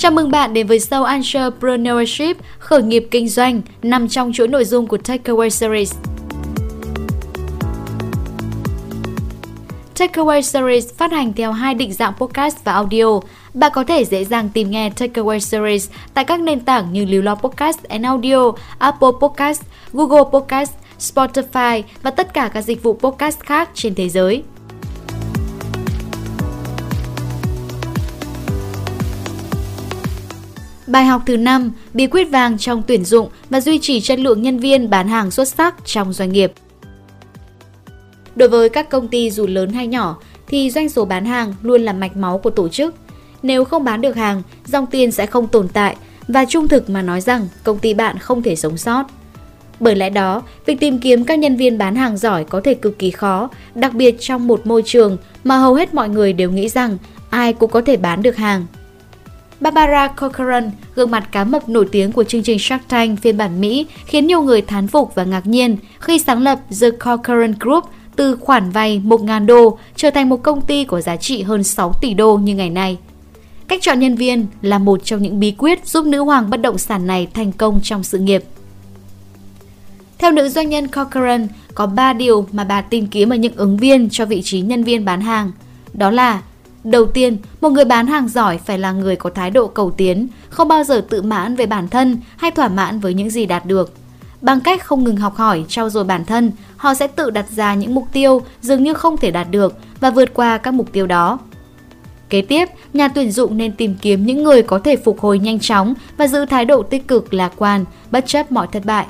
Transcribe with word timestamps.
Chào 0.00 0.12
mừng 0.12 0.30
bạn 0.30 0.54
đến 0.54 0.66
với 0.66 0.78
show 0.78 1.04
Entrepreneurship, 1.04 2.36
khởi 2.58 2.82
nghiệp 2.82 3.06
kinh 3.10 3.28
doanh, 3.28 3.62
nằm 3.82 4.08
trong 4.08 4.32
chuỗi 4.32 4.48
nội 4.48 4.64
dung 4.64 4.86
của 4.86 4.96
Takeaway 4.96 5.48
Series. 5.48 5.94
Takeaway 9.94 10.40
Series 10.40 10.94
phát 10.94 11.12
hành 11.12 11.32
theo 11.32 11.52
hai 11.52 11.74
định 11.74 11.92
dạng 11.92 12.12
podcast 12.14 12.64
và 12.64 12.72
audio. 12.72 13.20
Bạn 13.54 13.72
có 13.74 13.84
thể 13.84 14.04
dễ 14.04 14.24
dàng 14.24 14.48
tìm 14.54 14.70
nghe 14.70 14.90
Takeaway 14.90 15.38
Series 15.38 15.90
tại 16.14 16.24
các 16.24 16.40
nền 16.40 16.60
tảng 16.60 16.92
như 16.92 17.04
Lưu 17.04 17.22
Lo 17.22 17.34
Podcast 17.34 17.82
and 17.82 18.04
Audio, 18.04 18.52
Apple 18.78 19.10
Podcast, 19.20 19.62
Google 19.92 20.24
Podcast, 20.32 20.72
Spotify 20.98 21.82
và 22.02 22.10
tất 22.10 22.34
cả 22.34 22.50
các 22.54 22.62
dịch 22.62 22.82
vụ 22.82 22.98
podcast 23.00 23.40
khác 23.40 23.70
trên 23.74 23.94
thế 23.94 24.08
giới. 24.08 24.42
Bài 30.88 31.04
học 31.04 31.22
thứ 31.26 31.36
5, 31.36 31.72
bí 31.94 32.06
quyết 32.06 32.24
vàng 32.24 32.58
trong 32.58 32.82
tuyển 32.86 33.04
dụng 33.04 33.28
và 33.50 33.60
duy 33.60 33.78
trì 33.78 34.00
chất 34.00 34.18
lượng 34.18 34.42
nhân 34.42 34.58
viên 34.58 34.90
bán 34.90 35.08
hàng 35.08 35.30
xuất 35.30 35.48
sắc 35.48 35.74
trong 35.84 36.12
doanh 36.12 36.32
nghiệp. 36.32 36.52
Đối 38.36 38.48
với 38.48 38.68
các 38.68 38.90
công 38.90 39.08
ty 39.08 39.30
dù 39.30 39.46
lớn 39.46 39.72
hay 39.72 39.86
nhỏ 39.86 40.18
thì 40.46 40.70
doanh 40.70 40.88
số 40.88 41.04
bán 41.04 41.24
hàng 41.24 41.54
luôn 41.62 41.82
là 41.82 41.92
mạch 41.92 42.16
máu 42.16 42.38
của 42.38 42.50
tổ 42.50 42.68
chức. 42.68 42.94
Nếu 43.42 43.64
không 43.64 43.84
bán 43.84 44.00
được 44.00 44.16
hàng, 44.16 44.42
dòng 44.66 44.86
tiền 44.86 45.12
sẽ 45.12 45.26
không 45.26 45.48
tồn 45.48 45.68
tại 45.68 45.96
và 46.28 46.44
trung 46.44 46.68
thực 46.68 46.90
mà 46.90 47.02
nói 47.02 47.20
rằng 47.20 47.48
công 47.64 47.78
ty 47.78 47.94
bạn 47.94 48.18
không 48.18 48.42
thể 48.42 48.56
sống 48.56 48.76
sót. 48.76 49.06
Bởi 49.80 49.96
lẽ 49.96 50.10
đó, 50.10 50.42
việc 50.66 50.80
tìm 50.80 50.98
kiếm 50.98 51.24
các 51.24 51.38
nhân 51.38 51.56
viên 51.56 51.78
bán 51.78 51.96
hàng 51.96 52.16
giỏi 52.16 52.44
có 52.44 52.60
thể 52.64 52.74
cực 52.74 52.98
kỳ 52.98 53.10
khó, 53.10 53.48
đặc 53.74 53.94
biệt 53.94 54.16
trong 54.20 54.46
một 54.46 54.66
môi 54.66 54.82
trường 54.86 55.16
mà 55.44 55.56
hầu 55.56 55.74
hết 55.74 55.94
mọi 55.94 56.08
người 56.08 56.32
đều 56.32 56.50
nghĩ 56.50 56.68
rằng 56.68 56.98
ai 57.30 57.52
cũng 57.52 57.70
có 57.70 57.80
thể 57.80 57.96
bán 57.96 58.22
được 58.22 58.36
hàng. 58.36 58.66
Barbara 59.60 60.08
Corcoran, 60.08 60.70
gương 60.94 61.10
mặt 61.10 61.28
cá 61.32 61.44
mập 61.44 61.68
nổi 61.68 61.88
tiếng 61.92 62.12
của 62.12 62.24
chương 62.24 62.42
trình 62.42 62.58
Shark 62.58 62.88
Tank 62.88 63.20
phiên 63.20 63.36
bản 63.36 63.60
Mỹ, 63.60 63.86
khiến 64.06 64.26
nhiều 64.26 64.42
người 64.42 64.62
thán 64.62 64.88
phục 64.88 65.14
và 65.14 65.24
ngạc 65.24 65.46
nhiên 65.46 65.76
khi 66.00 66.18
sáng 66.18 66.42
lập 66.42 66.60
The 66.80 66.90
Corcoran 66.90 67.54
Group 67.60 67.84
từ 68.16 68.36
khoản 68.36 68.70
vay 68.70 69.02
1.000 69.04 69.46
đô 69.46 69.78
trở 69.96 70.10
thành 70.10 70.28
một 70.28 70.42
công 70.42 70.60
ty 70.60 70.84
có 70.84 71.00
giá 71.00 71.16
trị 71.16 71.42
hơn 71.42 71.64
6 71.64 71.92
tỷ 72.00 72.14
đô 72.14 72.36
như 72.36 72.54
ngày 72.54 72.70
nay. 72.70 72.98
Cách 73.68 73.82
chọn 73.82 74.00
nhân 74.00 74.14
viên 74.14 74.46
là 74.62 74.78
một 74.78 75.00
trong 75.04 75.22
những 75.22 75.40
bí 75.40 75.54
quyết 75.58 75.86
giúp 75.86 76.06
nữ 76.06 76.20
hoàng 76.20 76.50
bất 76.50 76.56
động 76.60 76.78
sản 76.78 77.06
này 77.06 77.28
thành 77.34 77.52
công 77.52 77.80
trong 77.82 78.04
sự 78.04 78.18
nghiệp. 78.18 78.44
Theo 80.18 80.32
nữ 80.32 80.48
doanh 80.48 80.68
nhân 80.68 80.88
Corcoran, 80.88 81.48
có 81.74 81.86
3 81.86 82.12
điều 82.12 82.46
mà 82.52 82.64
bà 82.64 82.80
tìm 82.80 83.06
kiếm 83.06 83.32
ở 83.32 83.36
những 83.36 83.56
ứng 83.56 83.76
viên 83.76 84.08
cho 84.10 84.26
vị 84.26 84.42
trí 84.44 84.60
nhân 84.60 84.84
viên 84.84 85.04
bán 85.04 85.20
hàng. 85.20 85.52
Đó 85.92 86.10
là 86.10 86.42
Đầu 86.84 87.06
tiên, 87.06 87.36
một 87.60 87.70
người 87.70 87.84
bán 87.84 88.06
hàng 88.06 88.28
giỏi 88.28 88.58
phải 88.58 88.78
là 88.78 88.92
người 88.92 89.16
có 89.16 89.30
thái 89.30 89.50
độ 89.50 89.66
cầu 89.66 89.90
tiến, 89.90 90.28
không 90.48 90.68
bao 90.68 90.84
giờ 90.84 91.06
tự 91.10 91.22
mãn 91.22 91.56
về 91.56 91.66
bản 91.66 91.88
thân 91.88 92.18
hay 92.36 92.50
thỏa 92.50 92.68
mãn 92.68 93.00
với 93.00 93.14
những 93.14 93.30
gì 93.30 93.46
đạt 93.46 93.66
được. 93.66 93.92
Bằng 94.40 94.60
cách 94.60 94.84
không 94.84 95.04
ngừng 95.04 95.16
học 95.16 95.36
hỏi, 95.36 95.64
trau 95.68 95.90
dồi 95.90 96.04
bản 96.04 96.24
thân, 96.24 96.52
họ 96.76 96.94
sẽ 96.94 97.06
tự 97.06 97.30
đặt 97.30 97.46
ra 97.50 97.74
những 97.74 97.94
mục 97.94 98.06
tiêu 98.12 98.42
dường 98.60 98.82
như 98.82 98.94
không 98.94 99.16
thể 99.16 99.30
đạt 99.30 99.50
được 99.50 99.78
và 100.00 100.10
vượt 100.10 100.34
qua 100.34 100.58
các 100.58 100.74
mục 100.74 100.92
tiêu 100.92 101.06
đó. 101.06 101.38
Kế 102.28 102.42
tiếp, 102.42 102.68
nhà 102.92 103.08
tuyển 103.08 103.32
dụng 103.32 103.56
nên 103.56 103.72
tìm 103.72 103.96
kiếm 104.02 104.26
những 104.26 104.42
người 104.42 104.62
có 104.62 104.78
thể 104.78 104.96
phục 104.96 105.20
hồi 105.20 105.38
nhanh 105.38 105.60
chóng 105.60 105.94
và 106.16 106.28
giữ 106.28 106.44
thái 106.44 106.64
độ 106.64 106.82
tích 106.82 107.08
cực 107.08 107.34
lạc 107.34 107.52
quan, 107.56 107.84
bất 108.10 108.26
chấp 108.26 108.52
mọi 108.52 108.66
thất 108.72 108.84
bại. 108.84 109.06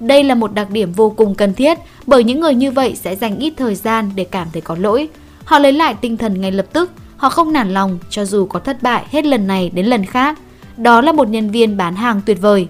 Đây 0.00 0.24
là 0.24 0.34
một 0.34 0.54
đặc 0.54 0.70
điểm 0.70 0.92
vô 0.92 1.10
cùng 1.10 1.34
cần 1.34 1.54
thiết 1.54 1.78
bởi 2.06 2.24
những 2.24 2.40
người 2.40 2.54
như 2.54 2.70
vậy 2.70 2.96
sẽ 2.96 3.16
dành 3.16 3.38
ít 3.38 3.54
thời 3.56 3.74
gian 3.74 4.10
để 4.14 4.24
cảm 4.24 4.48
thấy 4.52 4.62
có 4.62 4.76
lỗi. 4.78 5.08
Họ 5.44 5.58
lấy 5.58 5.72
lại 5.72 5.94
tinh 6.00 6.16
thần 6.16 6.40
ngay 6.40 6.52
lập 6.52 6.66
tức, 6.72 6.90
họ 7.16 7.28
không 7.28 7.52
nản 7.52 7.74
lòng 7.74 7.98
cho 8.10 8.24
dù 8.24 8.46
có 8.46 8.58
thất 8.58 8.82
bại 8.82 9.04
hết 9.10 9.24
lần 9.24 9.46
này 9.46 9.70
đến 9.74 9.86
lần 9.86 10.04
khác. 10.04 10.38
Đó 10.76 11.00
là 11.00 11.12
một 11.12 11.28
nhân 11.28 11.50
viên 11.50 11.76
bán 11.76 11.96
hàng 11.96 12.20
tuyệt 12.26 12.40
vời. 12.40 12.66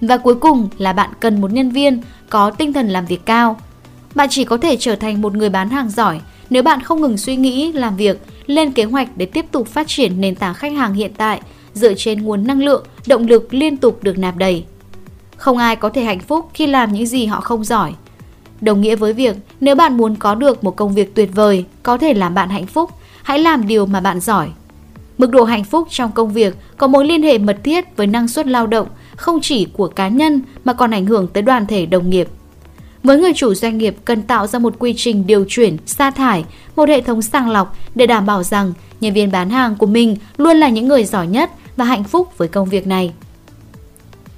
Và 0.00 0.16
cuối 0.16 0.34
cùng 0.34 0.68
là 0.78 0.92
bạn 0.92 1.10
cần 1.20 1.40
một 1.40 1.52
nhân 1.52 1.70
viên 1.70 2.02
có 2.30 2.50
tinh 2.50 2.72
thần 2.72 2.88
làm 2.88 3.06
việc 3.06 3.20
cao. 3.26 3.56
Bạn 4.14 4.28
chỉ 4.30 4.44
có 4.44 4.56
thể 4.56 4.76
trở 4.76 4.96
thành 4.96 5.22
một 5.22 5.34
người 5.34 5.50
bán 5.50 5.70
hàng 5.70 5.90
giỏi 5.90 6.20
nếu 6.50 6.62
bạn 6.62 6.80
không 6.80 7.00
ngừng 7.00 7.18
suy 7.18 7.36
nghĩ, 7.36 7.72
làm 7.72 7.96
việc, 7.96 8.18
lên 8.46 8.72
kế 8.72 8.84
hoạch 8.84 9.08
để 9.16 9.26
tiếp 9.26 9.46
tục 9.52 9.68
phát 9.68 9.86
triển 9.86 10.20
nền 10.20 10.34
tảng 10.34 10.54
khách 10.54 10.72
hàng 10.72 10.94
hiện 10.94 11.12
tại 11.16 11.40
dựa 11.74 11.94
trên 11.94 12.22
nguồn 12.22 12.46
năng 12.46 12.62
lượng, 12.62 12.86
động 13.06 13.26
lực 13.26 13.54
liên 13.54 13.76
tục 13.76 13.98
được 14.02 14.18
nạp 14.18 14.36
đầy. 14.36 14.64
Không 15.36 15.58
ai 15.58 15.76
có 15.76 15.88
thể 15.88 16.04
hạnh 16.04 16.20
phúc 16.20 16.50
khi 16.54 16.66
làm 16.66 16.92
những 16.92 17.06
gì 17.06 17.26
họ 17.26 17.40
không 17.40 17.64
giỏi. 17.64 17.92
Đồng 18.60 18.80
nghĩa 18.80 18.96
với 18.96 19.12
việc 19.12 19.36
nếu 19.60 19.74
bạn 19.74 19.96
muốn 19.96 20.16
có 20.16 20.34
được 20.34 20.64
một 20.64 20.76
công 20.76 20.94
việc 20.94 21.14
tuyệt 21.14 21.30
vời 21.34 21.64
có 21.82 21.98
thể 21.98 22.14
làm 22.14 22.34
bạn 22.34 22.48
hạnh 22.48 22.66
phúc, 22.66 22.90
hãy 23.22 23.38
làm 23.38 23.66
điều 23.66 23.86
mà 23.86 24.00
bạn 24.00 24.20
giỏi. 24.20 24.48
Mức 25.18 25.30
độ 25.30 25.44
hạnh 25.44 25.64
phúc 25.64 25.88
trong 25.90 26.12
công 26.12 26.32
việc 26.32 26.56
có 26.76 26.86
mối 26.86 27.06
liên 27.06 27.22
hệ 27.22 27.38
mật 27.38 27.56
thiết 27.64 27.96
với 27.96 28.06
năng 28.06 28.28
suất 28.28 28.46
lao 28.46 28.66
động 28.66 28.88
không 29.16 29.38
chỉ 29.42 29.64
của 29.64 29.88
cá 29.88 30.08
nhân 30.08 30.40
mà 30.64 30.72
còn 30.72 30.90
ảnh 30.90 31.06
hưởng 31.06 31.28
tới 31.28 31.42
đoàn 31.42 31.66
thể 31.66 31.86
đồng 31.86 32.10
nghiệp. 32.10 32.28
Với 33.02 33.18
người 33.18 33.32
chủ 33.36 33.54
doanh 33.54 33.78
nghiệp 33.78 33.96
cần 34.04 34.22
tạo 34.22 34.46
ra 34.46 34.58
một 34.58 34.74
quy 34.78 34.94
trình 34.96 35.26
điều 35.26 35.44
chuyển, 35.48 35.76
sa 35.86 36.10
thải, 36.10 36.44
một 36.76 36.88
hệ 36.88 37.00
thống 37.00 37.22
sàng 37.22 37.50
lọc 37.50 37.76
để 37.94 38.06
đảm 38.06 38.26
bảo 38.26 38.42
rằng 38.42 38.72
nhân 39.00 39.14
viên 39.14 39.32
bán 39.32 39.50
hàng 39.50 39.76
của 39.76 39.86
mình 39.86 40.16
luôn 40.36 40.56
là 40.56 40.68
những 40.68 40.88
người 40.88 41.04
giỏi 41.04 41.26
nhất 41.26 41.50
và 41.76 41.84
hạnh 41.84 42.04
phúc 42.04 42.38
với 42.38 42.48
công 42.48 42.68
việc 42.68 42.86
này. 42.86 43.12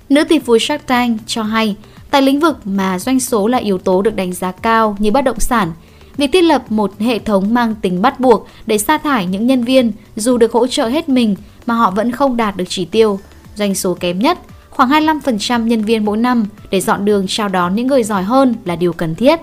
Nữ 0.09 0.25
tỷ 0.25 0.39
phú 0.39 0.59
Shark 0.59 0.87
Tank 0.87 1.21
cho 1.27 1.43
hay, 1.43 1.77
tại 2.11 2.23
lĩnh 2.23 2.41
vực 2.41 2.59
mà 2.65 2.99
doanh 2.99 3.21
số 3.21 3.47
là 3.47 3.59
yếu 3.59 3.79
tố 3.79 4.03
được 4.03 4.17
đánh 4.17 4.33
giá 4.33 4.53
cao 4.53 4.97
như 4.99 5.11
bất 5.11 5.23
động 5.23 5.41
sản, 5.41 5.73
việc 6.17 6.33
thiết 6.33 6.43
lập 6.43 6.65
một 6.69 6.93
hệ 6.99 7.19
thống 7.19 7.55
mang 7.55 7.75
tính 7.75 8.03
bắt 8.03 8.21
buộc 8.21 8.49
để 8.67 8.79
sa 8.79 8.99
thải 8.99 9.27
những 9.27 9.47
nhân 9.47 9.65
viên 9.65 9.93
dù 10.17 10.39
được 10.39 10.53
hỗ 10.53 10.67
trợ 10.67 10.89
hết 10.89 11.09
mình 11.09 11.37
mà 11.67 11.75
họ 11.75 11.91
vẫn 11.91 12.13
không 12.13 12.37
đạt 12.37 12.57
được 12.57 12.65
chỉ 12.69 12.85
tiêu, 12.85 13.21
doanh 13.55 13.75
số 13.75 13.95
kém 13.95 14.19
nhất 14.19 14.39
khoảng 14.71 14.91
25% 14.91 15.67
nhân 15.67 15.83
viên 15.83 16.05
mỗi 16.05 16.17
năm 16.17 16.47
để 16.71 16.81
dọn 16.81 17.05
đường 17.05 17.27
chào 17.29 17.49
đón 17.49 17.75
những 17.75 17.87
người 17.87 18.03
giỏi 18.03 18.23
hơn 18.23 18.55
là 18.65 18.77
điều 18.77 18.93
cần 18.93 19.15
thiết. 19.15 19.41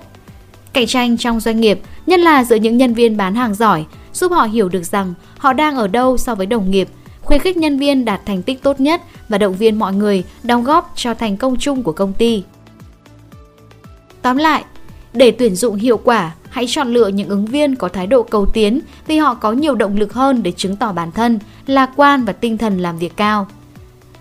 Cạnh 0.73 0.87
tranh 0.87 1.17
trong 1.17 1.39
doanh 1.39 1.61
nghiệp, 1.61 1.79
nhất 2.05 2.19
là 2.19 2.43
giữa 2.43 2.55
những 2.55 2.77
nhân 2.77 2.93
viên 2.93 3.17
bán 3.17 3.35
hàng 3.35 3.55
giỏi, 3.55 3.85
giúp 4.13 4.31
họ 4.31 4.43
hiểu 4.43 4.69
được 4.69 4.83
rằng 4.83 5.13
họ 5.37 5.53
đang 5.53 5.75
ở 5.75 5.87
đâu 5.87 6.17
so 6.17 6.35
với 6.35 6.45
đồng 6.45 6.71
nghiệp, 6.71 6.89
khuyến 7.21 7.39
khích 7.39 7.57
nhân 7.57 7.79
viên 7.79 8.05
đạt 8.05 8.21
thành 8.25 8.41
tích 8.43 8.63
tốt 8.63 8.79
nhất 8.79 9.01
và 9.29 9.37
động 9.37 9.55
viên 9.55 9.79
mọi 9.79 9.93
người 9.93 10.23
đóng 10.43 10.63
góp 10.63 10.93
cho 10.95 11.13
thành 11.13 11.37
công 11.37 11.57
chung 11.57 11.83
của 11.83 11.91
công 11.91 12.13
ty. 12.13 12.43
Tóm 14.27 14.37
lại, 14.37 14.63
để 15.13 15.31
tuyển 15.31 15.55
dụng 15.55 15.75
hiệu 15.75 15.97
quả, 15.97 16.35
hãy 16.49 16.65
chọn 16.67 16.93
lựa 16.93 17.07
những 17.07 17.29
ứng 17.29 17.45
viên 17.45 17.75
có 17.75 17.89
thái 17.89 18.07
độ 18.07 18.23
cầu 18.23 18.45
tiến 18.45 18.79
vì 19.07 19.17
họ 19.17 19.33
có 19.33 19.51
nhiều 19.51 19.75
động 19.75 19.97
lực 19.97 20.13
hơn 20.13 20.43
để 20.43 20.51
chứng 20.51 20.75
tỏ 20.75 20.91
bản 20.91 21.11
thân, 21.11 21.39
lạc 21.67 21.89
quan 21.95 22.25
và 22.25 22.33
tinh 22.33 22.57
thần 22.57 22.79
làm 22.79 22.97
việc 22.97 23.17
cao. 23.17 23.47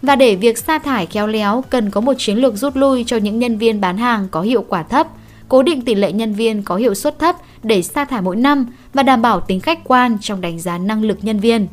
Và 0.02 0.16
để 0.16 0.36
việc 0.36 0.58
sa 0.58 0.78
thải 0.78 1.06
khéo 1.06 1.26
léo 1.26 1.64
cần 1.70 1.90
có 1.90 2.00
một 2.00 2.12
chiến 2.18 2.38
lược 2.38 2.56
rút 2.56 2.76
lui 2.76 3.04
cho 3.06 3.16
những 3.16 3.38
nhân 3.38 3.58
viên 3.58 3.80
bán 3.80 3.98
hàng 3.98 4.28
có 4.30 4.40
hiệu 4.40 4.64
quả 4.68 4.82
thấp, 4.82 5.06
cố 5.48 5.62
định 5.62 5.82
tỷ 5.82 5.94
lệ 5.94 6.12
nhân 6.12 6.34
viên 6.34 6.62
có 6.62 6.76
hiệu 6.76 6.94
suất 6.94 7.18
thấp 7.18 7.36
để 7.62 7.82
sa 7.82 8.04
thải 8.04 8.22
mỗi 8.22 8.36
năm 8.36 8.66
và 8.94 9.02
đảm 9.02 9.22
bảo 9.22 9.40
tính 9.40 9.60
khách 9.60 9.84
quan 9.84 10.18
trong 10.20 10.40
đánh 10.40 10.60
giá 10.60 10.78
năng 10.78 11.02
lực 11.02 11.18
nhân 11.22 11.40
viên. 11.40 11.66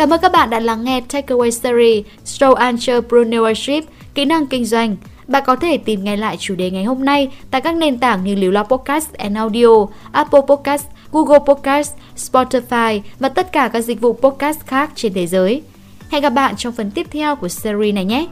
Cảm 0.00 0.12
ơn 0.12 0.20
các 0.20 0.32
bạn 0.32 0.50
đã 0.50 0.60
lắng 0.60 0.84
nghe 0.84 1.00
Takeaway 1.08 1.50
Series 1.50 2.04
Show 2.24 2.54
Entrepreneurship, 2.54 3.84
kỹ 4.14 4.24
năng 4.24 4.46
kinh 4.46 4.64
doanh. 4.64 4.96
Bạn 5.26 5.42
có 5.46 5.56
thể 5.56 5.78
tìm 5.78 6.04
nghe 6.04 6.16
lại 6.16 6.36
chủ 6.36 6.54
đề 6.54 6.70
ngày 6.70 6.84
hôm 6.84 7.04
nay 7.04 7.28
tại 7.50 7.60
các 7.60 7.74
nền 7.74 7.98
tảng 7.98 8.24
như 8.24 8.34
Liều 8.34 8.50
Lo 8.50 8.62
Podcast 8.62 9.12
and 9.12 9.36
Audio, 9.36 9.86
Apple 10.12 10.40
Podcast, 10.48 10.86
Google 11.12 11.38
Podcast, 11.38 11.92
Spotify 12.16 13.00
và 13.18 13.28
tất 13.28 13.52
cả 13.52 13.68
các 13.68 13.80
dịch 13.80 14.00
vụ 14.00 14.12
podcast 14.12 14.60
khác 14.66 14.90
trên 14.94 15.12
thế 15.12 15.26
giới. 15.26 15.62
Hẹn 16.10 16.22
gặp 16.22 16.30
bạn 16.30 16.54
trong 16.56 16.72
phần 16.72 16.90
tiếp 16.90 17.06
theo 17.10 17.36
của 17.36 17.48
series 17.48 17.94
này 17.94 18.04
nhé! 18.04 18.26